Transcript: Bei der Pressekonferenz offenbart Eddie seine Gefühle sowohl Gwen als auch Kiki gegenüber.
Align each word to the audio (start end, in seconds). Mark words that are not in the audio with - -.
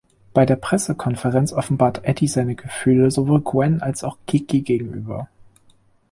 Bei 0.33 0.47
der 0.47 0.55
Pressekonferenz 0.55 1.53
offenbart 1.53 2.03
Eddie 2.05 2.27
seine 2.27 2.55
Gefühle 2.55 3.11
sowohl 3.11 3.41
Gwen 3.41 3.83
als 3.83 4.03
auch 4.03 4.17
Kiki 4.25 4.61
gegenüber. 4.61 5.27